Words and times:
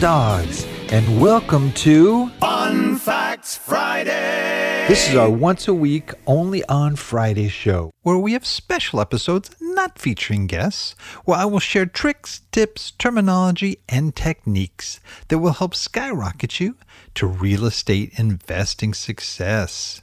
dogs, 0.00 0.66
and 0.88 1.20
welcome 1.20 1.70
to 1.72 2.30
Fun 2.40 2.96
Facts 2.96 3.58
Friday. 3.58 4.86
this 4.88 5.10
is 5.10 5.14
our 5.14 5.28
once 5.28 5.68
a 5.68 5.74
week, 5.74 6.12
only 6.26 6.64
on 6.64 6.96
Friday 6.96 7.48
show, 7.48 7.90
where 8.00 8.16
we 8.16 8.32
have 8.32 8.46
special 8.46 8.98
episodes 8.98 9.50
not 9.60 9.98
featuring 9.98 10.46
guests, 10.46 10.92
where 11.26 11.36
I 11.36 11.44
will 11.44 11.60
share 11.60 11.84
tricks, 11.84 12.40
tips, 12.50 12.92
terminology, 12.92 13.80
and 13.90 14.16
techniques 14.16 15.00
that 15.28 15.38
will 15.38 15.52
help 15.52 15.74
skyrocket 15.74 16.58
you 16.60 16.76
to 17.16 17.26
real 17.26 17.66
estate 17.66 18.14
investing 18.16 18.94
success. 18.94 20.00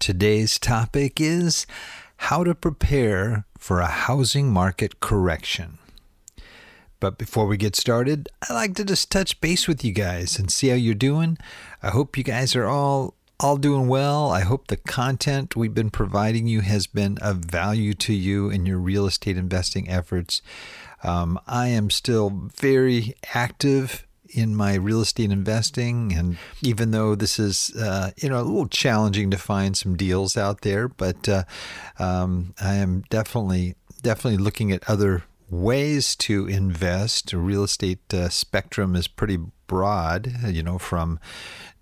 Today's 0.00 0.58
topic 0.58 1.20
is 1.20 1.68
how 2.16 2.42
to 2.42 2.52
prepare 2.52 3.44
for 3.56 3.78
a 3.78 3.86
housing 3.86 4.50
market 4.50 4.98
correction. 4.98 5.78
But 7.02 7.18
before 7.18 7.46
we 7.48 7.56
get 7.56 7.74
started, 7.74 8.28
I 8.48 8.52
like 8.52 8.76
to 8.76 8.84
just 8.84 9.10
touch 9.10 9.40
base 9.40 9.66
with 9.66 9.84
you 9.84 9.90
guys 9.90 10.38
and 10.38 10.52
see 10.52 10.68
how 10.68 10.76
you're 10.76 10.94
doing. 10.94 11.36
I 11.82 11.90
hope 11.90 12.16
you 12.16 12.22
guys 12.22 12.54
are 12.54 12.68
all 12.68 13.14
all 13.40 13.56
doing 13.56 13.88
well. 13.88 14.30
I 14.30 14.42
hope 14.42 14.68
the 14.68 14.76
content 14.76 15.56
we've 15.56 15.74
been 15.74 15.90
providing 15.90 16.46
you 16.46 16.60
has 16.60 16.86
been 16.86 17.18
of 17.18 17.38
value 17.38 17.92
to 17.94 18.14
you 18.14 18.50
in 18.50 18.66
your 18.66 18.78
real 18.78 19.06
estate 19.06 19.36
investing 19.36 19.88
efforts. 19.88 20.42
Um, 21.02 21.40
I 21.48 21.66
am 21.66 21.90
still 21.90 22.30
very 22.56 23.14
active 23.34 24.06
in 24.28 24.54
my 24.54 24.74
real 24.74 25.00
estate 25.00 25.32
investing, 25.32 26.12
and 26.12 26.38
even 26.62 26.92
though 26.92 27.16
this 27.16 27.40
is 27.40 27.74
uh, 27.74 28.12
you 28.16 28.28
know 28.28 28.40
a 28.40 28.46
little 28.46 28.68
challenging 28.68 29.28
to 29.32 29.38
find 29.38 29.76
some 29.76 29.96
deals 29.96 30.36
out 30.36 30.60
there, 30.60 30.86
but 30.86 31.28
uh, 31.28 31.42
um, 31.98 32.54
I 32.60 32.74
am 32.74 33.02
definitely 33.10 33.74
definitely 34.02 34.38
looking 34.38 34.70
at 34.70 34.88
other 34.88 35.24
ways 35.52 36.16
to 36.16 36.46
invest. 36.46 37.32
Real 37.32 37.64
estate 37.64 38.12
uh, 38.12 38.30
spectrum 38.30 38.96
is 38.96 39.06
pretty 39.06 39.38
broad, 39.66 40.32
you 40.46 40.62
know, 40.62 40.78
from 40.78 41.20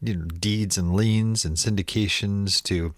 you 0.02 0.16
know, 0.16 0.24
deeds 0.24 0.76
and 0.76 0.94
liens 0.94 1.44
and 1.44 1.56
syndications 1.56 2.62
to 2.64 2.94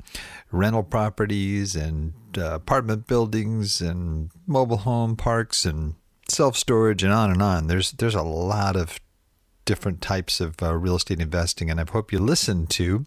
rental 0.50 0.82
properties 0.82 1.76
and 1.76 2.14
uh, 2.38 2.54
apartment 2.54 3.06
buildings 3.06 3.80
and 3.80 4.30
mobile 4.46 4.78
home 4.78 5.14
parks 5.14 5.66
and 5.66 5.94
self 6.28 6.56
storage 6.56 7.02
and 7.02 7.12
on 7.12 7.30
and 7.30 7.42
on. 7.42 7.66
There's 7.66 7.92
there's 7.92 8.14
a 8.14 8.22
lot 8.22 8.74
of 8.74 8.98
different 9.64 10.00
types 10.00 10.40
of 10.40 10.60
uh, 10.62 10.74
real 10.74 10.96
estate 10.96 11.20
investing, 11.20 11.70
and 11.70 11.80
I 11.80 11.84
hope 11.88 12.12
you 12.12 12.18
listened 12.18 12.70
to 12.70 13.06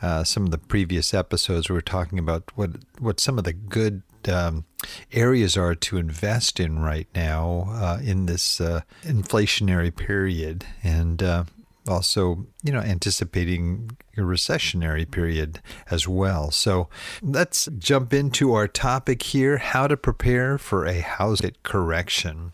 uh, 0.00 0.24
some 0.24 0.44
of 0.44 0.50
the 0.50 0.58
previous 0.58 1.12
episodes. 1.12 1.68
where 1.68 1.76
we're 1.76 1.82
talking 1.82 2.18
about 2.18 2.50
what 2.54 2.70
what 2.98 3.20
some 3.20 3.38
of 3.38 3.44
the 3.44 3.52
good 3.52 4.02
um, 4.28 4.64
areas 5.12 5.56
are 5.56 5.74
to 5.74 5.96
invest 5.96 6.60
in 6.60 6.78
right 6.78 7.08
now 7.14 7.66
uh, 7.68 7.98
in 8.02 8.26
this 8.26 8.60
uh, 8.60 8.80
inflationary 9.02 9.94
period, 9.94 10.66
and 10.82 11.22
uh, 11.22 11.44
also 11.88 12.46
you 12.62 12.72
know 12.72 12.80
anticipating 12.80 13.90
a 14.16 14.20
recessionary 14.20 15.10
period 15.10 15.60
as 15.90 16.06
well. 16.06 16.50
So 16.50 16.88
let's 17.22 17.68
jump 17.78 18.12
into 18.12 18.54
our 18.54 18.68
topic 18.68 19.22
here: 19.22 19.58
how 19.58 19.86
to 19.86 19.96
prepare 19.96 20.58
for 20.58 20.86
a 20.86 21.00
house 21.00 21.40
correction. 21.62 22.52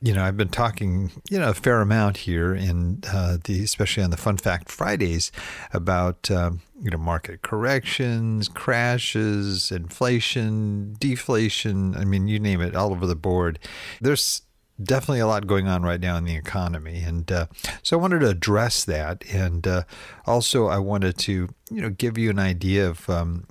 You 0.00 0.14
know, 0.14 0.22
I've 0.22 0.36
been 0.36 0.48
talking 0.48 1.10
you 1.30 1.38
know 1.38 1.50
a 1.50 1.54
fair 1.54 1.80
amount 1.80 2.18
here 2.18 2.54
in 2.54 3.02
uh, 3.12 3.38
the 3.42 3.62
especially 3.64 4.02
on 4.02 4.10
the 4.10 4.16
Fun 4.16 4.36
Fact 4.36 4.70
Fridays 4.70 5.32
about. 5.72 6.30
Um, 6.30 6.60
you 6.80 6.90
know, 6.92 6.98
market 6.98 7.42
corrections, 7.42 8.48
crashes, 8.48 9.72
inflation, 9.72 10.94
deflation. 11.00 11.96
I 11.96 12.04
mean, 12.04 12.28
you 12.28 12.38
name 12.38 12.60
it, 12.60 12.76
all 12.76 12.92
over 12.92 13.04
the 13.04 13.16
board. 13.16 13.58
There's 14.00 14.42
definitely 14.82 15.20
a 15.20 15.26
lot 15.26 15.46
going 15.46 15.68
on 15.68 15.82
right 15.82 16.00
now 16.00 16.16
in 16.16 16.24
the 16.24 16.36
economy, 16.36 17.00
and 17.00 17.30
uh, 17.30 17.46
so 17.82 17.98
I 17.98 18.00
wanted 18.00 18.20
to 18.20 18.28
address 18.28 18.84
that, 18.84 19.24
and 19.32 19.66
uh, 19.66 19.82
also 20.26 20.66
I 20.66 20.78
wanted 20.78 21.18
to, 21.18 21.48
you 21.70 21.82
know, 21.82 21.90
give 21.90 22.18
you 22.18 22.30
an 22.30 22.38
idea 22.38 22.88
of 22.88 23.08
um, 23.10 23.46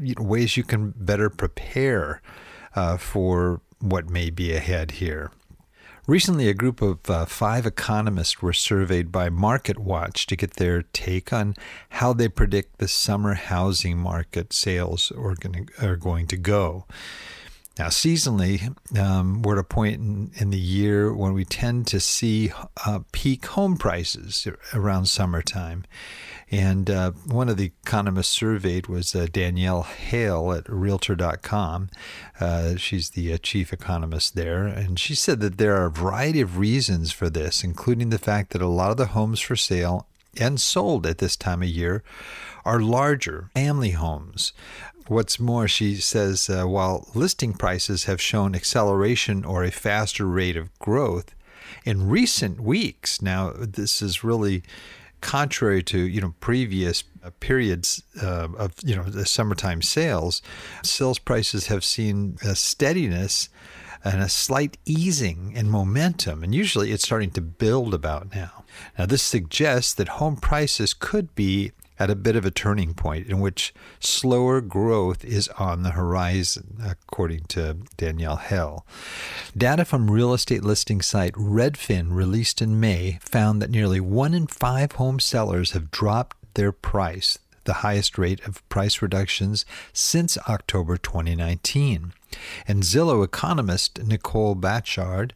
you 0.00 0.14
know, 0.16 0.24
ways 0.24 0.56
you 0.56 0.64
can 0.64 0.94
better 0.96 1.30
prepare 1.30 2.22
uh, 2.74 2.96
for 2.96 3.60
what 3.80 4.08
may 4.08 4.30
be 4.30 4.52
ahead 4.52 4.92
here. 4.92 5.30
Recently, 6.06 6.48
a 6.48 6.54
group 6.54 6.80
of 6.80 6.98
uh, 7.10 7.26
five 7.26 7.66
economists 7.66 8.40
were 8.40 8.54
surveyed 8.54 9.12
by 9.12 9.28
MarketWatch 9.28 10.24
to 10.24 10.36
get 10.36 10.54
their 10.54 10.82
take 10.94 11.34
on 11.34 11.54
how 11.90 12.14
they 12.14 12.28
predict 12.28 12.78
the 12.78 12.88
summer 12.88 13.34
housing 13.34 13.98
market 13.98 14.54
sales 14.54 15.12
are 15.12 15.34
to, 15.34 15.66
are 15.82 15.96
going 15.96 16.26
to 16.28 16.38
go. 16.38 16.86
Now, 17.78 17.86
seasonally, 17.86 18.76
um, 18.98 19.42
we're 19.42 19.54
at 19.54 19.60
a 19.60 19.64
point 19.64 20.00
in, 20.00 20.32
in, 20.34 20.50
the 20.50 20.58
year 20.58 21.14
when 21.14 21.32
we 21.32 21.44
tend 21.44 21.86
to 21.88 22.00
see 22.00 22.50
uh, 22.84 23.00
peak 23.12 23.46
home 23.46 23.76
prices 23.76 24.48
around 24.74 25.06
summertime. 25.06 25.84
And 26.50 26.90
uh, 26.90 27.12
one 27.26 27.48
of 27.48 27.56
the 27.56 27.72
economists 27.84 28.30
surveyed 28.30 28.88
was 28.88 29.14
uh, 29.14 29.28
Danielle 29.30 29.82
Hale 29.82 30.52
at 30.52 30.68
Realtor.com. 30.68 31.90
Uh, 32.40 32.74
she's 32.76 33.10
the 33.10 33.34
uh, 33.34 33.38
chief 33.38 33.72
economist 33.72 34.34
there. 34.34 34.66
And 34.66 34.98
she 34.98 35.14
said 35.14 35.38
that 35.40 35.58
there 35.58 35.76
are 35.76 35.86
a 35.86 35.90
variety 35.90 36.40
of 36.40 36.58
reasons 36.58 37.12
for 37.12 37.30
this, 37.30 37.62
including 37.62 38.10
the 38.10 38.18
fact 38.18 38.50
that 38.52 38.62
a 38.62 38.66
lot 38.66 38.90
of 38.90 38.96
the 38.96 39.06
homes 39.06 39.40
for 39.40 39.54
sale 39.56 40.08
and 40.40 40.60
sold 40.60 41.06
at 41.06 41.18
this 41.18 41.36
time 41.36 41.62
of 41.62 41.68
year 41.68 42.02
are 42.64 42.80
larger 42.80 43.50
family 43.54 43.90
homes. 43.90 44.52
What's 45.08 45.40
more, 45.40 45.66
she 45.66 45.96
says 45.96 46.50
uh, 46.50 46.64
while 46.64 47.08
listing 47.14 47.54
prices 47.54 48.04
have 48.04 48.20
shown 48.20 48.54
acceleration 48.54 49.44
or 49.44 49.64
a 49.64 49.70
faster 49.70 50.26
rate 50.26 50.56
of 50.56 50.76
growth 50.78 51.34
in 51.84 52.08
recent 52.08 52.60
weeks, 52.60 53.22
now 53.22 53.52
this 53.56 54.02
is 54.02 54.22
really 54.22 54.62
contrary 55.20 55.82
to 55.82 55.98
you 55.98 56.20
know 56.20 56.34
previous 56.38 57.02
uh, 57.24 57.30
periods 57.40 58.02
uh, 58.22 58.48
of 58.56 58.72
you 58.84 58.94
know 58.94 59.04
the 59.04 59.24
summertime 59.24 59.80
sales, 59.80 60.42
sales 60.82 61.18
prices 61.18 61.68
have 61.68 61.84
seen 61.84 62.36
a 62.44 62.54
steadiness 62.54 63.48
and 64.04 64.20
a 64.22 64.28
slight 64.28 64.76
easing 64.84 65.52
in 65.52 65.70
momentum, 65.70 66.44
and 66.44 66.54
usually 66.54 66.92
it's 66.92 67.04
starting 67.04 67.30
to 67.30 67.40
build 67.40 67.94
about 67.94 68.34
now. 68.34 68.64
Now, 68.98 69.06
this 69.06 69.22
suggests 69.22 69.94
that 69.94 70.08
home 70.08 70.36
prices 70.36 70.94
could 70.94 71.34
be 71.34 71.72
at 71.98 72.10
a 72.10 72.14
bit 72.14 72.36
of 72.36 72.44
a 72.44 72.50
turning 72.50 72.94
point 72.94 73.26
in 73.26 73.40
which 73.40 73.74
slower 74.00 74.60
growth 74.60 75.24
is 75.24 75.48
on 75.58 75.82
the 75.82 75.90
horizon, 75.90 76.78
according 76.84 77.44
to 77.48 77.78
Danielle 77.96 78.36
Hale. 78.36 78.86
Data 79.56 79.84
from 79.84 80.10
real 80.10 80.32
estate 80.32 80.64
listing 80.64 81.02
site 81.02 81.34
Redfin, 81.34 82.08
released 82.14 82.62
in 82.62 82.78
May, 82.78 83.18
found 83.22 83.60
that 83.60 83.70
nearly 83.70 84.00
one 84.00 84.34
in 84.34 84.46
five 84.46 84.92
home 84.92 85.20
sellers 85.20 85.72
have 85.72 85.90
dropped 85.90 86.36
their 86.54 86.72
price 86.72 87.38
the 87.68 87.84
highest 87.84 88.16
rate 88.16 88.40
of 88.46 88.66
price 88.70 89.02
reductions 89.02 89.66
since 89.92 90.38
October 90.48 90.96
2019. 90.96 92.14
And 92.66 92.82
Zillow 92.82 93.22
economist 93.22 94.02
Nicole 94.02 94.56
Bachaud 94.56 95.32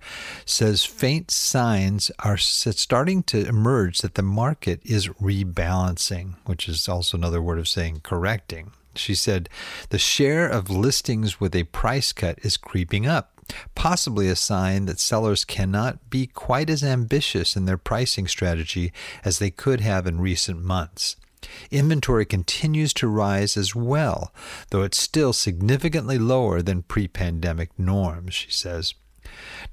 says 0.46 0.82
faint 0.82 1.30
signs 1.30 2.10
are 2.20 2.38
starting 2.38 3.22
to 3.24 3.46
emerge 3.46 3.98
that 3.98 4.14
the 4.14 4.22
market 4.22 4.80
is 4.82 5.08
rebalancing, 5.08 6.36
which 6.46 6.70
is 6.70 6.88
also 6.88 7.18
another 7.18 7.42
word 7.42 7.58
of 7.58 7.68
saying 7.68 8.00
correcting. 8.02 8.72
She 8.94 9.14
said 9.14 9.50
the 9.90 9.98
share 9.98 10.48
of 10.48 10.70
listings 10.70 11.38
with 11.38 11.54
a 11.54 11.64
price 11.64 12.12
cut 12.12 12.38
is 12.42 12.56
creeping 12.56 13.06
up, 13.06 13.42
possibly 13.74 14.28
a 14.28 14.36
sign 14.36 14.86
that 14.86 15.00
sellers 15.00 15.44
cannot 15.44 16.08
be 16.08 16.26
quite 16.26 16.70
as 16.70 16.82
ambitious 16.82 17.56
in 17.56 17.66
their 17.66 17.76
pricing 17.76 18.26
strategy 18.26 18.90
as 19.22 19.38
they 19.38 19.50
could 19.50 19.80
have 19.80 20.06
in 20.06 20.18
recent 20.18 20.62
months. 20.62 21.16
Inventory 21.70 22.24
continues 22.24 22.92
to 22.94 23.08
rise 23.08 23.56
as 23.56 23.74
well, 23.74 24.32
though 24.70 24.82
it's 24.82 24.98
still 24.98 25.32
significantly 25.32 26.18
lower 26.18 26.62
than 26.62 26.82
pre 26.82 27.08
pandemic 27.08 27.70
norms, 27.78 28.34
she 28.34 28.50
says. 28.50 28.94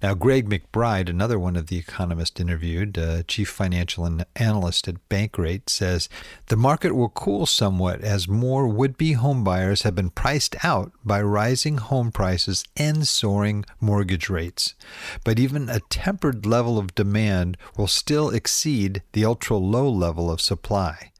Now, 0.02 0.14
Greg 0.14 0.48
McBride, 0.48 1.10
another 1.10 1.38
one 1.38 1.56
of 1.56 1.68
the 1.68 1.78
economists 1.78 2.40
interviewed, 2.40 2.98
uh, 2.98 3.24
chief 3.24 3.50
financial 3.50 4.08
analyst 4.36 4.88
at 4.88 5.10
Bankrate, 5.10 5.70
says 5.70 6.08
the 6.48 6.56
market 6.56 6.96
will 6.96 7.10
cool 7.10 7.46
somewhat 7.46 8.02
as 8.02 8.28
more 8.28 8.68
would 8.68 8.98
be 8.98 9.16
homebuyers 9.16 9.84
have 9.84 9.96
been 9.96 10.12
priced 10.12 10.56
out 10.64 10.92
by 11.04 11.22
rising 11.22 11.78
home 11.78 12.12
prices 12.12 12.64
and 12.78 13.08
soaring 13.08 13.66
mortgage 13.82 14.30
rates. 14.30 14.76
But 15.24 15.40
even 15.40 15.68
a 15.68 15.82
tempered 15.90 16.46
level 16.46 16.78
of 16.78 16.96
demand 16.96 17.58
will 17.76 17.88
still 17.88 18.30
exceed 18.30 19.02
the 19.14 19.26
ultra 19.26 19.58
low 19.58 19.90
level 19.90 20.32
of 20.32 20.42
supply. 20.42 21.12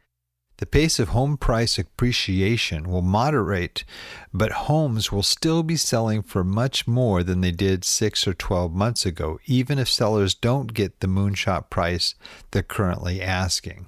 The 0.60 0.66
pace 0.66 1.00
of 1.00 1.10
home 1.10 1.38
price 1.38 1.80
appreciation 1.80 2.90
will 2.90 3.02
moderate, 3.02 3.86
but 4.34 4.68
homes 4.68 5.10
will 5.10 5.24
still 5.24 5.64
be 5.64 5.78
selling 5.78 6.22
for 6.22 6.44
much 6.44 6.86
more 6.86 7.24
than 7.24 7.40
they 7.40 7.52
did 7.52 7.86
six 7.86 8.28
or 8.28 8.34
12 8.34 8.74
months 8.74 9.06
ago, 9.06 9.40
even 9.46 9.80
if 9.80 9.88
sellers 9.88 10.36
don't 10.36 10.74
get 10.74 11.00
the 11.00 11.08
moonshot 11.08 11.70
price 11.70 12.14
they're 12.52 12.62
currently 12.62 13.22
asking. 13.22 13.88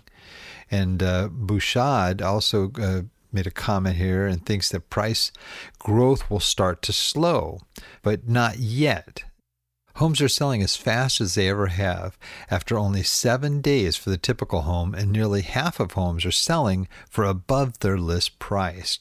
And 0.71 1.03
uh, 1.03 1.27
Bachaud 1.27 2.21
also 2.21 2.71
uh, 2.81 3.01
made 3.33 3.47
a 3.47 3.51
comment 3.51 3.97
here 3.97 4.25
and 4.25 4.45
thinks 4.45 4.69
that 4.69 4.89
price 4.89 5.33
growth 5.77 6.29
will 6.29 6.39
start 6.39 6.81
to 6.83 6.93
slow, 6.93 7.59
but 8.01 8.29
not 8.29 8.59
yet. 8.59 9.25
Homes 9.95 10.21
are 10.21 10.29
selling 10.29 10.61
as 10.61 10.75
fast 10.75 11.21
as 11.21 11.35
they 11.35 11.49
ever 11.49 11.67
have 11.67 12.17
after 12.49 12.77
only 12.77 13.03
seven 13.03 13.61
days 13.61 13.95
for 13.95 14.09
the 14.09 14.17
typical 14.17 14.61
home, 14.61 14.95
and 14.95 15.11
nearly 15.11 15.41
half 15.41 15.79
of 15.79 15.91
homes 15.91 16.25
are 16.25 16.31
selling 16.31 16.87
for 17.09 17.23
above 17.23 17.79
their 17.79 17.97
list 17.97 18.39
price. 18.39 18.99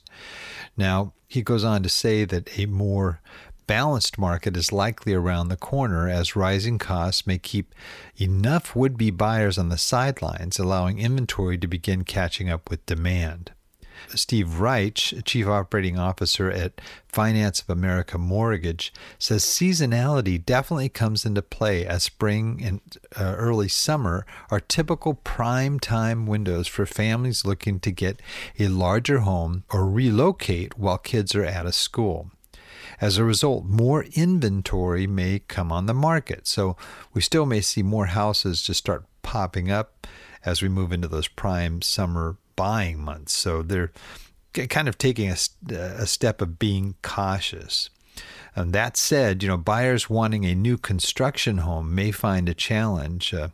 Now, 0.76 1.12
he 1.28 1.42
goes 1.42 1.64
on 1.64 1.82
to 1.82 1.88
say 1.88 2.24
that 2.24 2.58
a 2.58 2.66
more 2.66 3.20
balanced 3.66 4.18
market 4.18 4.56
is 4.56 4.72
likely 4.72 5.14
around 5.14 5.46
the 5.46 5.56
corner 5.56 6.08
as 6.08 6.34
rising 6.34 6.76
costs 6.76 7.24
may 7.24 7.38
keep 7.38 7.72
enough 8.16 8.74
would 8.74 8.98
be 8.98 9.10
buyers 9.10 9.58
on 9.58 9.68
the 9.68 9.78
sidelines, 9.78 10.58
allowing 10.58 10.98
inventory 10.98 11.56
to 11.56 11.68
begin 11.68 12.02
catching 12.02 12.50
up 12.50 12.68
with 12.68 12.84
demand. 12.86 13.52
Steve 14.08 14.60
Reich, 14.60 14.94
Chief 15.24 15.46
Operating 15.46 15.98
Officer 15.98 16.50
at 16.50 16.80
Finance 17.08 17.60
of 17.60 17.70
America 17.70 18.18
Mortgage, 18.18 18.92
says 19.18 19.44
seasonality 19.44 20.44
definitely 20.44 20.88
comes 20.88 21.24
into 21.24 21.42
play 21.42 21.86
as 21.86 22.02
spring 22.04 22.60
and 22.62 22.80
uh, 23.18 23.34
early 23.36 23.68
summer 23.68 24.26
are 24.50 24.60
typical 24.60 25.14
prime 25.14 25.80
time 25.80 26.26
windows 26.26 26.66
for 26.66 26.86
families 26.86 27.44
looking 27.44 27.80
to 27.80 27.90
get 27.90 28.20
a 28.58 28.68
larger 28.68 29.20
home 29.20 29.64
or 29.72 29.88
relocate 29.88 30.78
while 30.78 30.98
kids 30.98 31.34
are 31.34 31.44
out 31.44 31.66
of 31.66 31.74
school. 31.74 32.30
As 33.00 33.16
a 33.16 33.24
result, 33.24 33.64
more 33.64 34.04
inventory 34.14 35.06
may 35.06 35.40
come 35.40 35.72
on 35.72 35.86
the 35.86 35.94
market. 35.94 36.46
So 36.46 36.76
we 37.14 37.20
still 37.20 37.46
may 37.46 37.60
see 37.60 37.82
more 37.82 38.06
houses 38.06 38.62
just 38.62 38.80
start 38.80 39.04
popping 39.22 39.70
up 39.70 40.06
as 40.44 40.62
we 40.62 40.68
move 40.68 40.92
into 40.92 41.08
those 41.08 41.28
prime 41.28 41.82
summer 41.82 42.36
buying 42.60 42.98
months. 43.00 43.32
So 43.32 43.62
they're 43.62 43.90
kind 44.52 44.86
of 44.86 44.98
taking 44.98 45.30
a, 45.30 45.36
a 45.74 46.06
step 46.06 46.42
of 46.42 46.58
being 46.58 46.94
cautious. 47.00 47.88
And 48.54 48.74
that 48.74 48.98
said, 48.98 49.42
you 49.42 49.48
know, 49.48 49.56
buyers 49.56 50.10
wanting 50.10 50.44
a 50.44 50.54
new 50.54 50.76
construction 50.76 51.58
home 51.58 51.94
may 51.94 52.10
find 52.10 52.50
a 52.50 52.54
challenge. 52.68 53.32
Uh, 53.32 53.48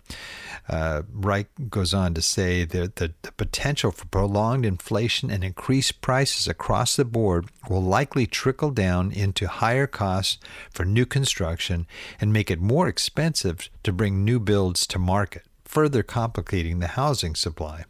uh, 0.69 1.03
Reich 1.13 1.47
goes 1.71 1.95
on 1.95 2.15
to 2.15 2.23
say 2.23 2.65
that 2.65 2.97
the, 2.97 3.15
the 3.23 3.31
potential 3.31 3.93
for 3.93 4.07
prolonged 4.07 4.67
inflation 4.67 5.31
and 5.31 5.45
increased 5.45 6.01
prices 6.01 6.49
across 6.49 6.97
the 6.97 7.05
board 7.05 7.47
will 7.71 7.85
likely 7.85 8.27
trickle 8.27 8.73
down 8.73 9.13
into 9.13 9.47
higher 9.47 9.87
costs 9.87 10.39
for 10.73 10.85
new 10.85 11.07
construction 11.07 11.87
and 12.21 12.33
make 12.33 12.51
it 12.51 12.61
more 12.61 12.89
expensive 12.89 13.71
to 13.85 13.93
bring 13.93 14.25
new 14.25 14.41
builds 14.41 14.85
to 14.89 14.99
market, 14.99 15.45
further 15.65 16.03
complicating 16.03 16.81
the 16.81 16.89
housing 16.99 17.37
supply. 17.37 17.85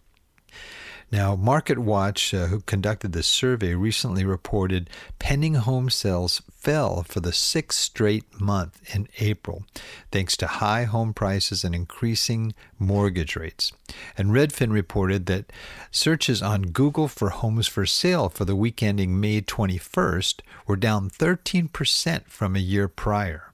Now, 1.12 1.36
MarketWatch, 1.36 2.36
uh, 2.36 2.46
who 2.48 2.60
conducted 2.60 3.12
this 3.12 3.28
survey, 3.28 3.74
recently 3.74 4.24
reported 4.24 4.90
pending 5.20 5.54
home 5.54 5.88
sales 5.88 6.42
fell 6.50 7.04
for 7.04 7.20
the 7.20 7.32
sixth 7.32 7.78
straight 7.78 8.40
month 8.40 8.80
in 8.92 9.06
April, 9.20 9.64
thanks 10.10 10.36
to 10.38 10.48
high 10.48 10.82
home 10.82 11.14
prices 11.14 11.62
and 11.62 11.76
increasing 11.76 12.54
mortgage 12.76 13.36
rates. 13.36 13.72
And 14.18 14.30
Redfin 14.30 14.72
reported 14.72 15.26
that 15.26 15.52
searches 15.92 16.42
on 16.42 16.62
Google 16.62 17.06
for 17.06 17.30
homes 17.30 17.68
for 17.68 17.86
sale 17.86 18.28
for 18.28 18.44
the 18.44 18.56
week 18.56 18.82
ending 18.82 19.20
May 19.20 19.40
21st 19.40 20.40
were 20.66 20.76
down 20.76 21.08
13% 21.08 22.26
from 22.26 22.56
a 22.56 22.60
year 22.60 22.88
prior. 22.88 23.52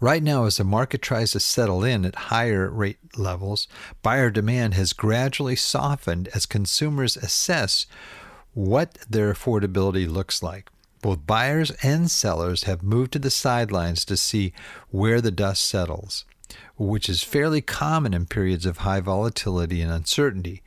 Right 0.00 0.22
now, 0.22 0.44
as 0.44 0.56
the 0.56 0.64
market 0.64 1.02
tries 1.02 1.32
to 1.32 1.40
settle 1.40 1.84
in 1.84 2.04
at 2.04 2.14
higher 2.14 2.70
rate 2.70 2.98
levels, 3.16 3.68
buyer 4.02 4.30
demand 4.30 4.74
has 4.74 4.92
gradually 4.92 5.56
softened 5.56 6.28
as 6.34 6.46
consumers 6.46 7.16
assess 7.16 7.86
what 8.54 8.98
their 9.08 9.32
affordability 9.32 10.10
looks 10.10 10.42
like. 10.42 10.70
Both 11.02 11.26
buyers 11.26 11.70
and 11.82 12.10
sellers 12.10 12.64
have 12.64 12.82
moved 12.82 13.12
to 13.12 13.18
the 13.18 13.30
sidelines 13.30 14.04
to 14.06 14.16
see 14.16 14.52
where 14.90 15.20
the 15.20 15.30
dust 15.30 15.62
settles 15.62 16.24
which 16.80 17.10
is 17.10 17.22
fairly 17.22 17.60
common 17.60 18.14
in 18.14 18.24
periods 18.24 18.64
of 18.64 18.78
high 18.78 19.00
volatility 19.00 19.82
and 19.82 19.92
uncertainty. 19.92 20.62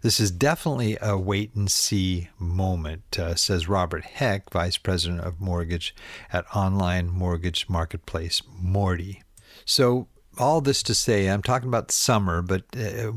This 0.00 0.18
is 0.18 0.30
definitely 0.30 0.96
a 1.02 1.18
wait 1.18 1.54
and 1.54 1.70
see 1.70 2.30
moment, 2.38 3.18
uh, 3.18 3.34
says 3.34 3.68
Robert 3.68 4.04
Heck, 4.04 4.50
Vice 4.50 4.78
President 4.78 5.20
of 5.20 5.42
Mortgage 5.42 5.94
at 6.32 6.46
online 6.56 7.10
mortgage 7.10 7.68
marketplace 7.68 8.40
Morty. 8.58 9.22
So, 9.66 10.08
all 10.38 10.62
this 10.62 10.82
to 10.84 10.94
say, 10.94 11.26
I'm 11.26 11.42
talking 11.42 11.68
about 11.68 11.90
summer, 11.90 12.40
but 12.40 12.62
uh, 12.74 13.12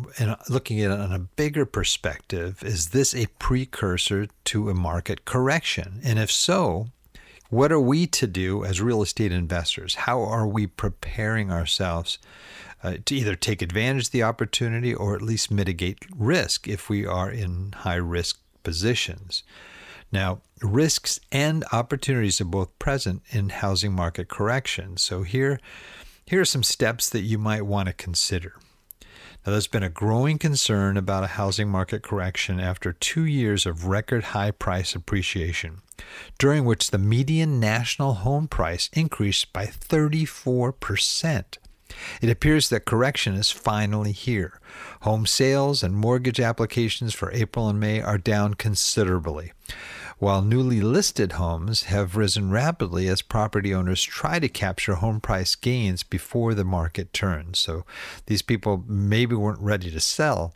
looking 0.49 0.81
at 0.81 0.91
it 0.91 0.99
on 0.99 1.13
a 1.13 1.19
bigger 1.19 1.65
perspective, 1.65 2.63
is 2.63 2.89
this 2.89 3.15
a 3.15 3.27
precursor 3.39 4.27
to 4.45 4.69
a 4.69 4.73
market 4.73 5.23
correction? 5.23 6.01
And 6.03 6.17
if 6.17 6.31
so, 6.31 6.87
what 7.51 7.69
are 7.71 7.81
we 7.81 8.07
to 8.07 8.25
do 8.25 8.63
as 8.63 8.79
real 8.79 9.01
estate 9.01 9.33
investors? 9.33 9.95
How 9.95 10.21
are 10.21 10.47
we 10.47 10.67
preparing 10.67 11.51
ourselves 11.51 12.17
uh, 12.81 12.95
to 13.05 13.13
either 13.13 13.35
take 13.35 13.61
advantage 13.61 14.05
of 14.05 14.11
the 14.11 14.23
opportunity 14.23 14.95
or 14.95 15.15
at 15.15 15.21
least 15.21 15.51
mitigate 15.51 15.99
risk 16.15 16.69
if 16.69 16.89
we 16.89 17.05
are 17.05 17.29
in 17.29 17.73
high 17.79 17.95
risk 17.95 18.39
positions? 18.63 19.43
Now, 20.13 20.39
risks 20.61 21.19
and 21.29 21.65
opportunities 21.73 22.39
are 22.39 22.45
both 22.45 22.79
present 22.79 23.21
in 23.31 23.49
housing 23.49 23.91
market 23.91 24.29
corrections. 24.29 25.01
So 25.01 25.23
here, 25.23 25.59
here 26.25 26.39
are 26.39 26.45
some 26.45 26.63
steps 26.63 27.09
that 27.09 27.21
you 27.21 27.37
might 27.37 27.65
want 27.65 27.87
to 27.87 27.93
consider. 27.93 28.55
Now, 29.45 29.53
there's 29.53 29.67
been 29.67 29.81
a 29.81 29.89
growing 29.89 30.37
concern 30.37 30.97
about 30.97 31.23
a 31.23 31.27
housing 31.27 31.67
market 31.67 32.03
correction 32.03 32.59
after 32.59 32.93
two 32.93 33.25
years 33.25 33.65
of 33.65 33.87
record 33.87 34.25
high 34.25 34.51
price 34.51 34.93
appreciation, 34.93 35.81
during 36.37 36.63
which 36.63 36.91
the 36.91 36.99
median 36.99 37.59
national 37.59 38.13
home 38.15 38.47
price 38.47 38.87
increased 38.93 39.51
by 39.51 39.65
34%. 39.65 41.57
It 42.21 42.29
appears 42.29 42.69
that 42.69 42.85
correction 42.85 43.33
is 43.33 43.49
finally 43.49 44.11
here. 44.11 44.59
Home 45.01 45.25
sales 45.25 45.81
and 45.81 45.95
mortgage 45.95 46.39
applications 46.39 47.15
for 47.15 47.31
April 47.31 47.67
and 47.67 47.79
May 47.79 47.99
are 47.99 48.19
down 48.19 48.53
considerably 48.53 49.53
while 50.21 50.43
newly 50.43 50.81
listed 50.81 51.31
homes 51.31 51.85
have 51.85 52.15
risen 52.15 52.51
rapidly 52.51 53.07
as 53.07 53.23
property 53.23 53.73
owners 53.73 54.03
try 54.03 54.37
to 54.37 54.47
capture 54.47 54.93
home 54.93 55.19
price 55.19 55.55
gains 55.55 56.03
before 56.03 56.53
the 56.53 56.63
market 56.63 57.11
turns. 57.11 57.57
So 57.57 57.87
these 58.27 58.43
people 58.43 58.83
maybe 58.87 59.33
weren't 59.33 59.59
ready 59.59 59.89
to 59.89 59.99
sell, 59.99 60.53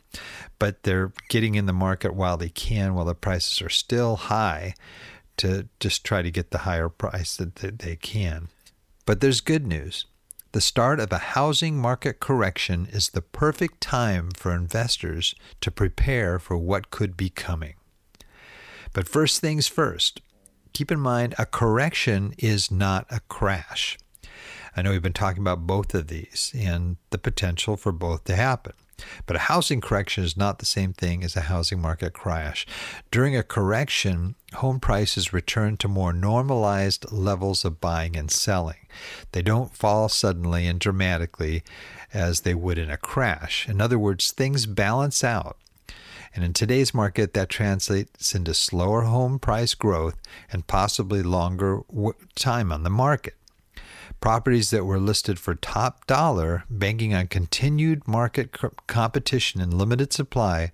but 0.60 0.84
they're 0.84 1.12
getting 1.28 1.56
in 1.56 1.66
the 1.66 1.72
market 1.72 2.14
while 2.14 2.36
they 2.36 2.48
can, 2.48 2.94
while 2.94 3.06
the 3.06 3.14
prices 3.16 3.60
are 3.60 3.68
still 3.68 4.14
high, 4.14 4.74
to 5.38 5.68
just 5.80 6.04
try 6.04 6.22
to 6.22 6.30
get 6.30 6.52
the 6.52 6.58
higher 6.58 6.88
price 6.88 7.36
that 7.36 7.56
they 7.56 7.96
can. 7.96 8.46
But 9.04 9.20
there's 9.20 9.40
good 9.40 9.66
news. 9.66 10.06
The 10.52 10.60
start 10.60 11.00
of 11.00 11.10
a 11.10 11.18
housing 11.18 11.76
market 11.76 12.20
correction 12.20 12.86
is 12.92 13.08
the 13.08 13.20
perfect 13.20 13.80
time 13.80 14.30
for 14.30 14.54
investors 14.54 15.34
to 15.60 15.72
prepare 15.72 16.38
for 16.38 16.56
what 16.56 16.92
could 16.92 17.16
be 17.16 17.30
coming. 17.30 17.74
But 18.96 19.06
first 19.06 19.42
things 19.42 19.66
first, 19.68 20.22
keep 20.72 20.90
in 20.90 20.98
mind 20.98 21.34
a 21.38 21.44
correction 21.44 22.32
is 22.38 22.70
not 22.70 23.04
a 23.10 23.20
crash. 23.28 23.98
I 24.74 24.80
know 24.80 24.92
we've 24.92 25.02
been 25.02 25.12
talking 25.12 25.42
about 25.42 25.66
both 25.66 25.94
of 25.94 26.06
these 26.06 26.50
and 26.56 26.96
the 27.10 27.18
potential 27.18 27.76
for 27.76 27.92
both 27.92 28.24
to 28.24 28.34
happen. 28.34 28.72
But 29.26 29.36
a 29.36 29.50
housing 29.50 29.82
correction 29.82 30.24
is 30.24 30.34
not 30.34 30.60
the 30.60 30.64
same 30.64 30.94
thing 30.94 31.22
as 31.22 31.36
a 31.36 31.42
housing 31.42 31.78
market 31.78 32.14
crash. 32.14 32.66
During 33.10 33.36
a 33.36 33.42
correction, 33.42 34.34
home 34.54 34.80
prices 34.80 35.30
return 35.30 35.76
to 35.76 35.88
more 35.88 36.14
normalized 36.14 37.12
levels 37.12 37.66
of 37.66 37.82
buying 37.82 38.16
and 38.16 38.30
selling. 38.30 38.86
They 39.32 39.42
don't 39.42 39.76
fall 39.76 40.08
suddenly 40.08 40.66
and 40.66 40.80
dramatically 40.80 41.62
as 42.14 42.40
they 42.40 42.54
would 42.54 42.78
in 42.78 42.90
a 42.90 42.96
crash. 42.96 43.68
In 43.68 43.82
other 43.82 43.98
words, 43.98 44.30
things 44.30 44.64
balance 44.64 45.22
out. 45.22 45.58
And 46.36 46.44
in 46.44 46.52
today's 46.52 46.92
market, 46.92 47.32
that 47.32 47.48
translates 47.48 48.34
into 48.34 48.52
slower 48.52 49.02
home 49.02 49.38
price 49.38 49.72
growth 49.72 50.18
and 50.52 50.66
possibly 50.66 51.22
longer 51.22 51.80
time 52.34 52.70
on 52.70 52.82
the 52.82 52.90
market. 52.90 53.34
Properties 54.20 54.68
that 54.68 54.84
were 54.84 55.00
listed 55.00 55.38
for 55.38 55.54
top 55.54 56.06
dollar, 56.06 56.64
banking 56.68 57.14
on 57.14 57.28
continued 57.28 58.06
market 58.06 58.54
competition 58.86 59.62
and 59.62 59.72
limited 59.72 60.12
supply, 60.12 60.72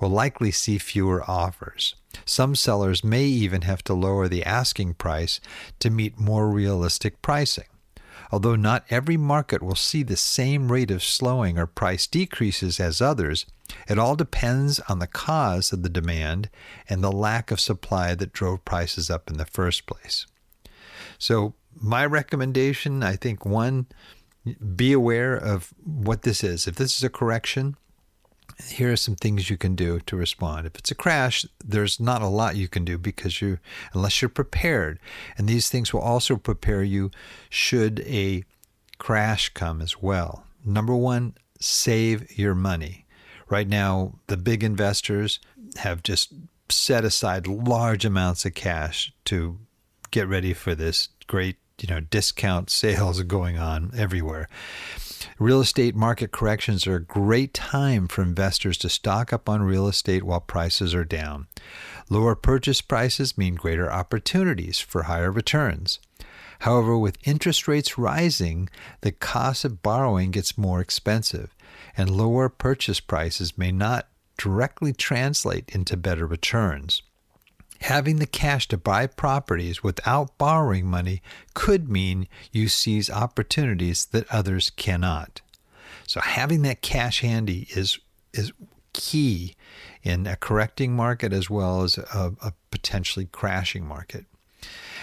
will 0.00 0.08
likely 0.08 0.50
see 0.50 0.78
fewer 0.78 1.22
offers. 1.30 1.94
Some 2.24 2.54
sellers 2.54 3.04
may 3.04 3.24
even 3.24 3.62
have 3.62 3.84
to 3.84 3.94
lower 3.94 4.28
the 4.28 4.44
asking 4.44 4.94
price 4.94 5.40
to 5.80 5.90
meet 5.90 6.18
more 6.18 6.48
realistic 6.48 7.20
pricing. 7.20 7.64
Although 8.32 8.56
not 8.56 8.86
every 8.88 9.18
market 9.18 9.62
will 9.62 9.74
see 9.74 10.02
the 10.02 10.16
same 10.16 10.72
rate 10.72 10.90
of 10.90 11.04
slowing 11.04 11.58
or 11.58 11.66
price 11.66 12.06
decreases 12.06 12.80
as 12.80 13.02
others, 13.02 13.44
it 13.86 13.98
all 13.98 14.16
depends 14.16 14.80
on 14.88 14.98
the 14.98 15.06
cause 15.06 15.70
of 15.70 15.82
the 15.82 15.90
demand 15.90 16.48
and 16.88 17.04
the 17.04 17.12
lack 17.12 17.50
of 17.50 17.60
supply 17.60 18.14
that 18.14 18.32
drove 18.32 18.64
prices 18.64 19.10
up 19.10 19.30
in 19.30 19.36
the 19.36 19.44
first 19.44 19.84
place. 19.84 20.26
So, 21.18 21.54
my 21.78 22.06
recommendation 22.06 23.02
I 23.02 23.16
think 23.16 23.44
one, 23.44 23.86
be 24.74 24.92
aware 24.92 25.34
of 25.34 25.72
what 25.84 26.22
this 26.22 26.42
is. 26.42 26.66
If 26.66 26.76
this 26.76 26.96
is 26.96 27.04
a 27.04 27.10
correction, 27.10 27.76
here 28.64 28.92
are 28.92 28.96
some 28.96 29.16
things 29.16 29.50
you 29.50 29.56
can 29.56 29.74
do 29.74 30.00
to 30.00 30.16
respond. 30.16 30.66
If 30.66 30.76
it's 30.76 30.90
a 30.90 30.94
crash, 30.94 31.46
there's 31.64 32.00
not 32.00 32.22
a 32.22 32.26
lot 32.26 32.56
you 32.56 32.68
can 32.68 32.84
do 32.84 32.98
because 32.98 33.40
you, 33.40 33.58
unless 33.92 34.22
you're 34.22 34.28
prepared, 34.28 34.98
and 35.36 35.48
these 35.48 35.68
things 35.68 35.92
will 35.92 36.00
also 36.00 36.36
prepare 36.36 36.82
you 36.82 37.10
should 37.50 38.00
a 38.00 38.44
crash 38.98 39.48
come 39.50 39.80
as 39.80 40.00
well. 40.00 40.44
Number 40.64 40.94
one, 40.94 41.34
save 41.60 42.38
your 42.38 42.54
money. 42.54 43.06
Right 43.48 43.68
now, 43.68 44.14
the 44.28 44.36
big 44.36 44.62
investors 44.64 45.40
have 45.76 46.02
just 46.02 46.32
set 46.68 47.04
aside 47.04 47.46
large 47.46 48.04
amounts 48.04 48.44
of 48.44 48.54
cash 48.54 49.12
to 49.26 49.58
get 50.10 50.28
ready 50.28 50.54
for 50.54 50.74
this 50.74 51.08
great 51.26 51.56
you 51.80 51.92
know 51.92 52.00
discount 52.00 52.70
sales 52.82 53.22
going 53.22 53.58
on 53.58 53.90
everywhere. 53.96 54.48
Real 55.38 55.60
estate 55.60 55.94
market 55.94 56.32
corrections 56.32 56.86
are 56.86 56.96
a 56.96 57.00
great 57.00 57.54
time 57.54 58.08
for 58.08 58.22
investors 58.22 58.76
to 58.78 58.88
stock 58.88 59.32
up 59.32 59.48
on 59.48 59.62
real 59.62 59.88
estate 59.88 60.22
while 60.22 60.40
prices 60.40 60.94
are 60.94 61.04
down. 61.04 61.46
Lower 62.08 62.34
purchase 62.34 62.80
prices 62.80 63.38
mean 63.38 63.54
greater 63.54 63.90
opportunities 63.90 64.78
for 64.78 65.04
higher 65.04 65.30
returns. 65.30 65.98
However, 66.60 66.96
with 66.96 67.18
interest 67.24 67.66
rates 67.66 67.98
rising, 67.98 68.68
the 69.00 69.12
cost 69.12 69.64
of 69.64 69.82
borrowing 69.82 70.30
gets 70.30 70.56
more 70.56 70.80
expensive, 70.80 71.54
and 71.96 72.08
lower 72.08 72.48
purchase 72.48 73.00
prices 73.00 73.58
may 73.58 73.72
not 73.72 74.08
directly 74.38 74.92
translate 74.92 75.68
into 75.74 75.96
better 75.96 76.26
returns. 76.26 77.02
Having 77.82 78.16
the 78.16 78.26
cash 78.26 78.68
to 78.68 78.76
buy 78.76 79.06
properties 79.06 79.82
without 79.82 80.38
borrowing 80.38 80.86
money 80.86 81.20
could 81.52 81.88
mean 81.88 82.28
you 82.52 82.68
seize 82.68 83.10
opportunities 83.10 84.06
that 84.06 84.30
others 84.30 84.70
cannot. 84.70 85.40
So 86.06 86.20
having 86.20 86.62
that 86.62 86.82
cash 86.82 87.20
handy 87.20 87.66
is 87.70 87.98
is 88.32 88.52
key 88.92 89.54
in 90.02 90.26
a 90.26 90.36
correcting 90.36 90.94
market 90.94 91.32
as 91.32 91.50
well 91.50 91.82
as 91.82 91.98
a, 91.98 92.34
a 92.40 92.52
potentially 92.70 93.26
crashing 93.26 93.86
market. 93.86 94.26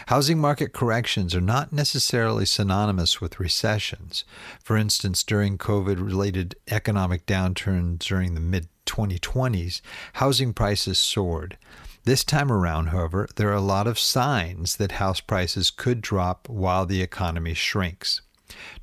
Housing 0.07 0.39
market 0.39 0.71
corrections 0.71 1.35
are 1.35 1.41
not 1.41 1.73
necessarily 1.73 2.45
synonymous 2.45 3.19
with 3.19 3.39
recessions. 3.39 4.23
For 4.63 4.77
instance, 4.77 5.23
during 5.23 5.57
COVID 5.57 5.97
related 6.03 6.55
economic 6.69 7.25
downturn 7.25 7.99
during 7.99 8.35
the 8.35 8.39
mid 8.39 8.67
2020s, 8.85 9.81
housing 10.13 10.53
prices 10.53 10.97
soared. 10.97 11.57
This 12.05 12.23
time 12.23 12.51
around, 12.51 12.87
however, 12.87 13.27
there 13.35 13.49
are 13.49 13.53
a 13.53 13.61
lot 13.61 13.87
of 13.87 13.99
signs 13.99 14.77
that 14.77 14.93
house 14.93 15.19
prices 15.19 15.69
could 15.69 16.01
drop 16.01 16.47
while 16.49 16.85
the 16.85 17.01
economy 17.01 17.53
shrinks. 17.53 18.21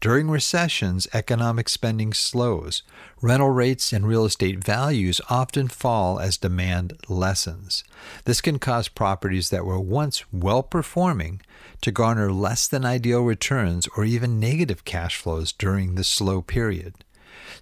During 0.01 0.31
recessions, 0.31 1.09
economic 1.13 1.69
spending 1.69 2.13
slows. 2.13 2.83
Rental 3.21 3.51
rates 3.51 3.93
and 3.93 4.07
real 4.07 4.25
estate 4.25 4.63
values 4.63 5.21
often 5.29 5.69
fall 5.69 6.21
as 6.21 6.37
demand 6.37 6.99
lessens. 7.09 7.83
This 8.25 8.41
can 8.41 8.59
cause 8.59 8.89
properties 8.89 9.51
that 9.51 9.65
were 9.65 9.81
once 9.81 10.25
well 10.33 10.63
performing 10.63 11.41
to 11.81 11.91
garner 11.91 12.33
less 12.33 12.69
than 12.69 12.85
ideal 12.85 13.23
returns 13.23 13.89
or 13.97 14.05
even 14.05 14.39
negative 14.39 14.85
cash 14.85 15.17
flows 15.17 15.53
during 15.53 15.95
the 15.95 16.05
slow 16.05 16.43
period. 16.43 16.95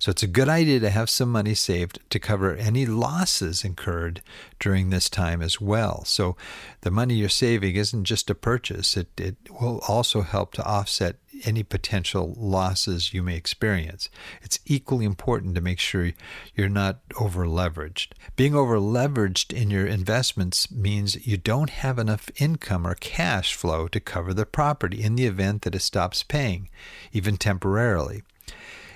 So 0.04 0.10
it's 0.10 0.22
a 0.22 0.26
good 0.26 0.50
idea 0.50 0.80
to 0.80 0.90
have 0.90 1.08
some 1.08 1.32
money 1.32 1.54
saved 1.54 1.98
to 2.10 2.18
cover 2.18 2.54
any 2.54 2.84
losses 2.84 3.64
incurred 3.64 4.20
during 4.60 4.90
this 4.90 5.08
time 5.08 5.40
as 5.40 5.62
well. 5.62 6.04
So 6.04 6.36
the 6.82 6.90
money 6.90 7.14
you're 7.14 7.30
saving 7.30 7.76
isn't 7.76 8.04
just 8.04 8.28
a 8.28 8.34
purchase, 8.34 8.98
it, 8.98 9.08
it 9.18 9.36
will 9.58 9.80
also 9.88 10.20
help 10.20 10.52
to 10.56 10.66
offset 10.66 11.16
any 11.44 11.62
potential 11.62 12.34
losses 12.36 13.14
you 13.14 13.22
may 13.22 13.34
experience. 13.34 14.10
It's 14.42 14.60
equally 14.66 15.06
important 15.06 15.54
to 15.54 15.62
make 15.62 15.80
sure 15.80 16.12
you're 16.54 16.68
not 16.68 17.00
over 17.18 17.46
leveraged. 17.46 18.08
Being 18.36 18.54
over 18.54 18.76
leveraged 18.76 19.54
in 19.54 19.70
your 19.70 19.86
investments 19.86 20.70
means 20.70 21.26
you 21.26 21.38
don't 21.38 21.70
have 21.70 21.98
enough 21.98 22.28
income 22.36 22.86
or 22.86 22.94
cash 22.94 23.54
flow 23.54 23.88
to 23.88 24.00
cover 24.00 24.34
the 24.34 24.44
property 24.44 25.02
in 25.02 25.16
the 25.16 25.24
event 25.24 25.62
that 25.62 25.74
it 25.74 25.80
stops 25.80 26.22
paying, 26.22 26.68
even 27.10 27.38
temporarily 27.38 28.22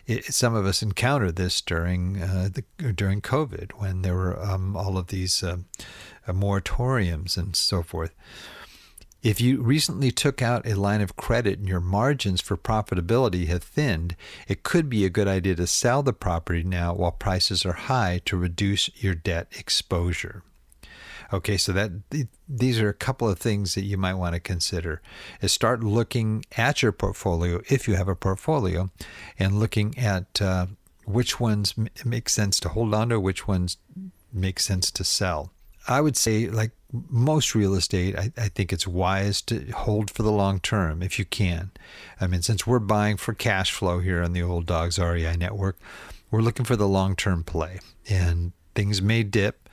it, 0.09 0.25
some 0.25 0.55
of 0.55 0.67
us 0.67 0.83
encountered 0.83 1.37
this 1.37 1.61
during 1.61 2.21
uh, 2.21 2.49
the, 2.53 2.93
during 2.93 3.21
COVID 3.21 3.73
when 3.73 4.03
there 4.03 4.15
were 4.15 4.41
um, 4.43 4.75
all 4.75 4.97
of 4.97 5.09
these 5.09 5.43
uh, 5.43 5.59
uh, 6.27 6.33
moratoriums 6.33 7.37
and 7.37 7.55
so 7.55 7.83
forth. 7.83 8.15
If 9.23 9.41
you 9.41 9.61
recently 9.61 10.11
took 10.11 10.41
out 10.41 10.67
a 10.67 10.75
line 10.75 11.03
of 11.03 11.17
credit 11.17 11.59
and 11.59 11.69
your 11.69 11.81
margins 11.81 12.41
for 12.41 12.57
profitability 12.57 13.49
have 13.49 13.65
thinned, 13.65 14.17
it 14.47 14.63
could 14.63 14.89
be 14.89 15.05
a 15.05 15.11
good 15.11 15.29
idea 15.29 15.57
to 15.57 15.67
sell 15.67 16.03
the 16.03 16.13
property 16.13 16.63
now 16.63 16.95
while 16.95 17.13
prices 17.13 17.67
are 17.67 17.73
high 17.73 18.23
to 18.25 18.37
reduce 18.37 18.91
your 19.03 19.15
debt 19.15 19.49
exposure. 19.59 20.43
Okay, 21.33 21.59
so 21.59 21.73
that 21.73 21.91
these 22.49 22.81
are 22.81 22.89
a 22.89 22.95
couple 22.95 23.29
of 23.29 23.39
things 23.39 23.75
that 23.75 23.85
you 23.85 23.99
might 23.99 24.15
want 24.15 24.35
to 24.35 24.41
consider. 24.41 25.03
Is 25.43 25.53
start 25.53 25.85
looking 25.85 26.45
at 26.57 26.83
your 26.83 26.93
portfolio 26.93 27.61
if 27.69 27.87
you 27.87 27.97
have 27.97 28.09
a 28.09 28.17
portfolio, 28.17 28.91
and 29.39 29.61
looking 29.61 29.97
at 29.99 30.41
uh, 30.41 30.67
which 31.05 31.39
ones 31.39 31.75
m- 31.77 31.89
make 32.05 32.29
sense 32.29 32.59
to 32.61 32.71
hold 32.71 32.95
on 32.95 33.11
to, 33.11 33.21
which 33.21 33.47
ones 33.47 33.77
make 34.33 34.59
sense 34.59 34.91
to 34.91 35.05
sell. 35.05 35.53
I 35.87 36.01
would 36.01 36.17
say, 36.17 36.49
like 36.49 36.73
most 36.93 37.55
real 37.55 37.75
estate, 37.75 38.17
I, 38.17 38.33
I, 38.37 38.49
think 38.49 38.73
it's 38.73 38.87
wise 38.87 39.43
to 39.43 39.71
hold 39.73 40.11
for 40.11 40.23
the 40.23 40.33
long 40.33 40.61
term 40.61 41.03
if 41.03 41.19
you 41.19 41.25
can. 41.25 41.71
I 42.21 42.27
mean, 42.27 42.43
since 42.43 42.67
we're 42.67 42.79
buying 42.79 43.17
for 43.17 43.35
cash 43.35 43.73
flow 43.73 43.99
here 44.01 44.23
on 44.23 44.33
the 44.33 44.43
Old 44.43 44.67
Dogs 44.67 44.99
REI 44.99 45.37
network, 45.37 45.79
we're 46.31 46.41
looking 46.41 46.65
for 46.65 46.77
the 46.77 46.89
long 46.89 47.17
term 47.17 47.45
play. 47.45 47.81
And 48.09 48.53
things 48.75 49.03
may 49.03 49.23
dip, 49.23 49.68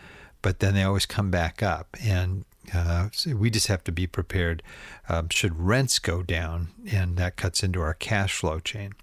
but 0.45 0.59
then 0.59 0.75
they 0.75 0.83
always 0.83 1.07
come 1.07 1.31
back 1.31 1.63
up. 1.63 1.97
And 2.03 2.45
uh, 2.71 3.09
so 3.11 3.35
we 3.35 3.49
just 3.49 3.65
have 3.65 3.83
to 3.85 3.91
be 3.91 4.05
prepared 4.05 4.61
um, 5.09 5.27
should 5.29 5.59
rents 5.59 5.97
go 5.97 6.21
down, 6.21 6.67
and 6.91 7.17
that 7.17 7.35
cuts 7.35 7.63
into 7.63 7.81
our 7.81 7.95
cash 7.95 8.35
flow 8.35 8.59
chain. 8.59 8.93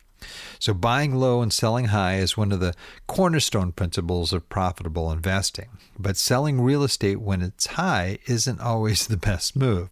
So, 0.61 0.73
buying 0.73 1.17
low 1.17 1.43
and 1.43 1.53
selling 1.53 1.87
high 1.87 2.19
is 2.19 2.37
one 2.37 2.53
of 2.53 2.61
the 2.61 2.75
cornerstone 3.09 3.73
principles 3.73 4.33
of 4.33 4.49
profitable 4.49 5.11
investing. 5.11 5.71
But 5.99 6.17
selling 6.17 6.61
real 6.61 6.85
estate 6.85 7.21
when 7.21 7.43
it's 7.43 7.67
high 7.67 8.19
isn't 8.27 8.61
always 8.61 9.09
the 9.09 9.17
best 9.17 9.57
move. 9.57 9.91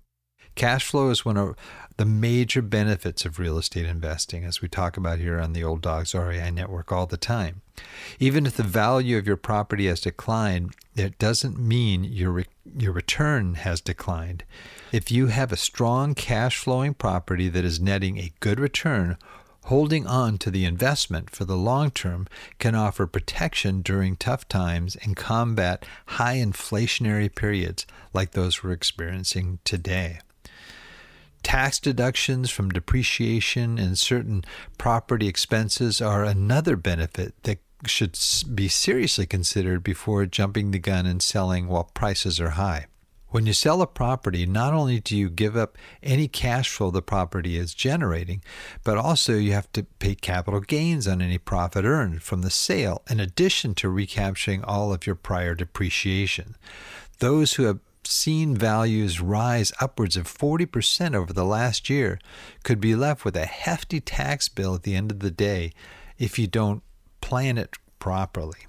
Cash 0.54 0.85
flow 0.85 1.11
is 1.11 1.25
one 1.25 1.37
of 1.37 1.57
the 2.00 2.07
major 2.07 2.62
benefits 2.62 3.26
of 3.26 3.38
real 3.38 3.59
estate 3.59 3.85
investing, 3.85 4.42
as 4.42 4.62
we 4.62 4.69
talk 4.69 4.97
about 4.97 5.19
here 5.19 5.38
on 5.38 5.52
the 5.52 5.62
Old 5.62 5.83
Dogs 5.83 6.14
REI 6.14 6.50
network 6.50 6.90
all 6.90 7.04
the 7.04 7.19
time. 7.19 7.61
Even 8.19 8.47
if 8.47 8.57
the 8.57 8.62
value 8.62 9.19
of 9.19 9.26
your 9.26 9.37
property 9.37 9.87
has 9.87 10.00
declined, 10.00 10.75
it 10.97 11.19
doesn't 11.19 11.59
mean 11.59 12.02
your, 12.04 12.30
re- 12.30 12.47
your 12.75 12.92
return 12.92 13.52
has 13.52 13.83
declined. 13.83 14.45
If 14.92 15.11
you 15.11 15.26
have 15.26 15.52
a 15.52 15.59
strong 15.59 16.14
cash 16.14 16.57
flowing 16.57 16.95
property 16.95 17.50
that 17.50 17.66
is 17.66 17.80
netting 17.80 18.16
a 18.16 18.33
good 18.40 18.59
return, 18.59 19.19
Holding 19.64 20.07
on 20.07 20.38
to 20.38 20.50
the 20.50 20.64
investment 20.64 21.28
for 21.28 21.45
the 21.45 21.54
long 21.54 21.90
term 21.90 22.26
can 22.59 22.75
offer 22.75 23.07
protection 23.07 23.83
during 23.83 24.16
tough 24.16 24.49
times 24.49 24.97
and 24.97 25.14
combat 25.14 25.85
high 26.07 26.37
inflationary 26.37 27.33
periods 27.33 27.85
like 28.14 28.30
those 28.30 28.64
we're 28.64 28.73
experiencing 28.73 29.59
today. 29.62 30.21
Tax 31.42 31.78
deductions 31.80 32.50
from 32.50 32.70
depreciation 32.70 33.78
and 33.78 33.99
certain 33.99 34.44
property 34.78 35.26
expenses 35.26 36.00
are 36.00 36.25
another 36.25 36.76
benefit 36.76 37.35
that 37.44 37.59
should 37.87 38.18
be 38.54 38.68
seriously 38.68 39.26
considered 39.26 39.82
before 39.82 40.26
jumping 40.26 40.70
the 40.70 40.78
gun 40.78 41.06
and 41.06 41.23
selling 41.23 41.66
while 41.66 41.85
prices 41.85 42.40
are 42.40 42.50
high. 42.50 42.87
When 43.28 43.47
you 43.47 43.52
sell 43.52 43.80
a 43.80 43.87
property, 43.87 44.44
not 44.44 44.75
only 44.75 44.99
do 44.99 45.16
you 45.16 45.30
give 45.30 45.56
up 45.56 45.78
any 46.02 46.26
cash 46.26 46.68
flow 46.68 46.90
the 46.90 47.00
property 47.00 47.56
is 47.56 47.75
generating, 47.75 48.42
but 48.82 48.99
also 48.99 49.37
you 49.37 49.52
have 49.52 49.70
to 49.73 49.85
pay 49.85 50.16
capital 50.16 50.59
gains 50.61 51.06
on 51.06 51.23
any 51.23 51.38
profit 51.38 51.85
earned 51.85 52.23
from 52.23 52.42
the 52.42 52.50
sale, 52.50 53.02
in 53.09 53.20
addition 53.20 53.75
to 53.76 53.88
recapturing 53.88 54.64
all 54.64 54.92
of 54.92 55.06
your 55.06 55.14
prior 55.14 55.54
depreciation. 55.54 56.56
Those 57.20 57.54
who 57.54 57.64
have 57.64 57.78
seen 58.07 58.57
values 58.57 59.21
rise 59.21 59.73
upwards 59.80 60.16
of 60.16 60.26
40% 60.26 61.14
over 61.14 61.33
the 61.33 61.45
last 61.45 61.90
year 61.90 62.19
could 62.62 62.80
be 62.80 62.95
left 62.95 63.25
with 63.25 63.37
a 63.37 63.47
hefty 63.47 64.00
tax 64.00 64.49
bill 64.49 64.75
at 64.75 64.83
the 64.83 64.95
end 64.95 65.11
of 65.11 65.21
the 65.21 65.30
day 65.30 65.73
if 66.19 66.38
you 66.38 66.47
don't 66.47 66.83
plan 67.21 67.59
it 67.59 67.76
properly. 67.99 68.66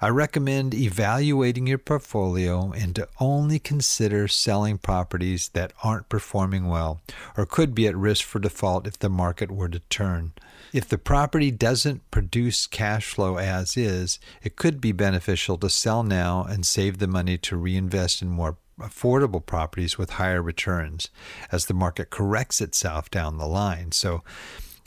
I 0.00 0.08
recommend 0.08 0.74
evaluating 0.74 1.66
your 1.66 1.78
portfolio 1.78 2.72
and 2.72 2.94
to 2.96 3.08
only 3.20 3.58
consider 3.58 4.28
selling 4.28 4.78
properties 4.78 5.48
that 5.50 5.72
aren't 5.82 6.08
performing 6.08 6.68
well 6.68 7.00
or 7.36 7.46
could 7.46 7.74
be 7.74 7.86
at 7.86 7.96
risk 7.96 8.24
for 8.24 8.38
default 8.38 8.86
if 8.86 8.98
the 8.98 9.08
market 9.08 9.50
were 9.50 9.68
to 9.68 9.80
turn. 9.80 10.32
If 10.72 10.88
the 10.88 10.98
property 10.98 11.50
doesn't 11.50 12.10
produce 12.10 12.66
cash 12.66 13.06
flow 13.06 13.36
as 13.36 13.76
is, 13.76 14.18
it 14.42 14.56
could 14.56 14.80
be 14.80 14.92
beneficial 14.92 15.56
to 15.58 15.70
sell 15.70 16.02
now 16.02 16.44
and 16.44 16.66
save 16.66 16.98
the 16.98 17.06
money 17.06 17.38
to 17.38 17.56
reinvest 17.56 18.22
in 18.22 18.28
more 18.28 18.58
affordable 18.78 19.44
properties 19.44 19.98
with 19.98 20.10
higher 20.10 20.42
returns 20.42 21.10
as 21.50 21.66
the 21.66 21.74
market 21.74 22.10
corrects 22.10 22.60
itself 22.60 23.10
down 23.10 23.38
the 23.38 23.46
line. 23.46 23.92
So 23.92 24.22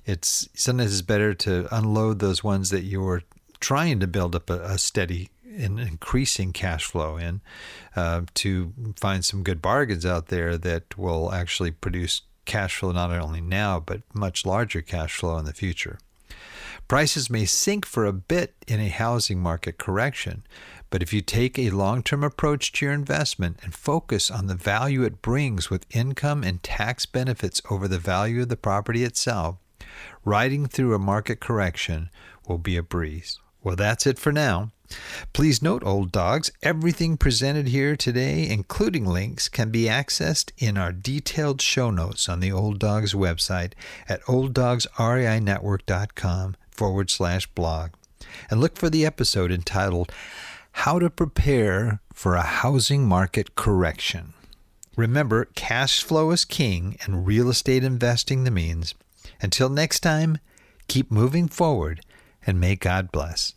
it's 0.06 0.48
sometimes 0.54 0.94
it's 0.94 1.02
better 1.02 1.34
to 1.34 1.68
unload 1.76 2.20
those 2.20 2.44
ones 2.44 2.70
that 2.70 2.84
you're 2.84 3.24
trying 3.60 4.00
to 4.00 4.08
build 4.08 4.36
up 4.36 4.50
a, 4.50 4.62
a 4.62 4.78
steady 4.78 5.30
and 5.58 5.80
increasing 5.80 6.54
cash 6.54 6.86
flow 6.86 7.18
in 7.18 7.42
uh, 7.96 8.22
to 8.36 8.74
find 8.96 9.26
some 9.26 9.44
good 9.44 9.62
bargains 9.62 10.06
out 10.06 10.28
there 10.28 10.58
that 10.58 10.98
will 10.98 11.32
actually 11.32 11.72
produce 11.72 12.22
cash 12.46 12.78
flow 12.78 12.92
not 12.92 13.12
only 13.12 13.42
now 13.42 13.80
but 13.80 14.02
much 14.14 14.46
larger 14.46 14.82
cash 14.82 15.18
flow 15.18 15.38
in 15.38 15.46
the 15.46 15.54
future. 15.54 16.00
Prices 16.88 17.30
may 17.30 17.46
sink 17.46 17.86
for 17.86 18.06
a 18.06 18.14
bit 18.14 18.54
in 18.68 18.80
a 18.80 18.90
housing 18.90 19.40
market 19.40 19.78
correction, 19.78 20.44
but 20.90 21.02
if 21.02 21.14
you 21.14 21.22
take 21.22 21.58
a 21.58 21.70
long 21.70 22.04
term 22.04 22.24
approach 22.24 22.74
to 22.74 22.86
your 22.86 22.94
investment 22.94 23.60
and 23.64 23.74
focus 23.74 24.30
on 24.30 24.48
the 24.48 24.56
value 24.56 25.04
it 25.04 25.22
brings 25.22 25.70
with 25.70 25.86
income 25.96 26.44
and 26.44 26.62
tax 26.64 27.06
benefits 27.06 27.62
over 27.70 27.88
the 27.88 27.98
value 27.98 28.42
of 28.42 28.50
the 28.50 28.58
property 28.58 29.04
itself, 29.04 29.56
riding 30.26 30.66
through 30.68 30.94
a 30.94 31.00
market 31.00 31.40
correction 31.40 32.10
will 32.48 32.58
be 32.58 32.76
a 32.76 32.84
breeze. 32.84 33.40
Well, 33.63 33.75
that's 33.75 34.08
it 34.08 34.18
for 34.18 34.32
now. 34.32 34.72
Please 35.34 35.62
note, 35.62 35.84
old 35.86 36.12
dogs, 36.12 36.51
everything 36.62 37.15
presented 37.15 37.68
here 37.68 37.96
today, 37.96 38.50
including 38.50 39.06
links, 39.06 39.48
can 39.48 39.70
be 39.70 39.84
accessed 39.84 40.51
in 40.58 40.77
our 40.77 40.91
detailed 40.91 41.62
show 41.62 41.91
notes 41.91 42.27
on 42.27 42.41
the 42.41 42.51
Old 42.51 42.80
Dogs 42.80 43.13
website 43.13 43.72
at 44.10 44.22
olddogsreinetwork.com 44.24 46.56
forward 46.72 47.10
slash 47.10 47.48
blog. 47.48 47.91
And 48.50 48.60
look 48.60 48.77
for 48.77 48.89
the 48.89 49.06
episode 49.06 49.51
entitled 49.51 50.12
How 50.72 51.00
to 51.00 51.10
Prepare 51.10 52.01
for 52.13 52.36
a 52.36 52.41
Housing 52.41 53.08
Market 53.08 53.56
Correction. 53.56 54.34
Remember, 54.98 55.46
cash 55.56 56.03
flow 56.03 56.32
is 56.32 56.44
king 56.44 56.98
and 57.03 57.25
real 57.25 57.50
estate 57.50 57.84
investing 57.84 58.44
the 58.44 58.51
means. 58.51 58.94
Until 59.41 59.70
next 59.70 60.01
time, 60.01 60.38
keep 60.88 61.10
moving 61.10 61.48
forward 61.48 62.01
and 62.46 62.60
may 62.60 62.76
God 62.76 63.12
bless. 63.12 63.54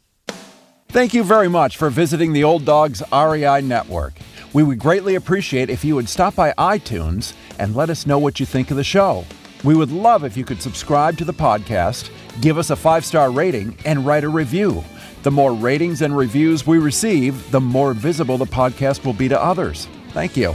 Thank 0.88 1.12
you 1.12 1.24
very 1.24 1.48
much 1.48 1.76
for 1.76 1.90
visiting 1.90 2.32
the 2.32 2.44
Old 2.44 2.64
Dogs 2.64 3.02
REI 3.12 3.60
Network. 3.62 4.14
We 4.52 4.62
would 4.62 4.78
greatly 4.78 5.16
appreciate 5.16 5.68
if 5.68 5.84
you 5.84 5.96
would 5.96 6.08
stop 6.08 6.36
by 6.36 6.52
iTunes 6.52 7.34
and 7.58 7.74
let 7.74 7.90
us 7.90 8.06
know 8.06 8.18
what 8.18 8.38
you 8.38 8.46
think 8.46 8.70
of 8.70 8.76
the 8.76 8.84
show. 8.84 9.24
We 9.64 9.74
would 9.74 9.90
love 9.90 10.24
if 10.24 10.36
you 10.36 10.44
could 10.44 10.62
subscribe 10.62 11.18
to 11.18 11.24
the 11.24 11.32
podcast, 11.32 12.10
give 12.40 12.58
us 12.58 12.70
a 12.70 12.76
five 12.76 13.04
star 13.04 13.30
rating, 13.30 13.76
and 13.84 14.06
write 14.06 14.22
a 14.22 14.28
review. 14.28 14.84
The 15.24 15.30
more 15.30 15.54
ratings 15.54 16.02
and 16.02 16.16
reviews 16.16 16.66
we 16.66 16.78
receive, 16.78 17.50
the 17.50 17.60
more 17.60 17.94
visible 17.94 18.38
the 18.38 18.44
podcast 18.44 19.04
will 19.04 19.14
be 19.14 19.28
to 19.28 19.42
others. 19.42 19.88
Thank 20.10 20.36
you. 20.36 20.54